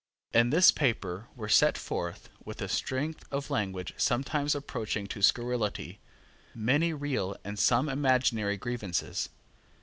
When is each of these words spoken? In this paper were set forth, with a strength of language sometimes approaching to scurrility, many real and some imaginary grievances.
In 0.33 0.49
this 0.49 0.71
paper 0.71 1.27
were 1.35 1.47
set 1.47 1.77
forth, 1.77 2.29
with 2.43 2.59
a 2.59 2.67
strength 2.67 3.23
of 3.29 3.51
language 3.51 3.93
sometimes 3.97 4.55
approaching 4.55 5.05
to 5.05 5.21
scurrility, 5.21 5.99
many 6.55 6.91
real 6.91 7.37
and 7.43 7.59
some 7.59 7.87
imaginary 7.87 8.57
grievances. 8.57 9.29